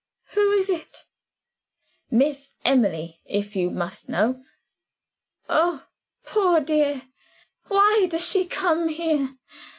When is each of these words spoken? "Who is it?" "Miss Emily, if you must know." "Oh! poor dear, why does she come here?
"Who 0.33 0.51
is 0.53 0.67
it?" 0.67 1.03
"Miss 2.09 2.55
Emily, 2.65 3.21
if 3.27 3.55
you 3.55 3.69
must 3.69 4.09
know." 4.09 4.43
"Oh! 5.47 5.85
poor 6.25 6.59
dear, 6.59 7.03
why 7.67 8.07
does 8.09 8.27
she 8.27 8.47
come 8.47 8.87
here? 8.89 9.35